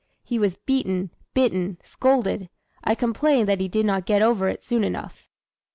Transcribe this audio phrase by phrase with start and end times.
[0.23, 2.49] He was beaten, bitten, scolded.
[2.83, 5.29] I complained that he did not get over it soon enough."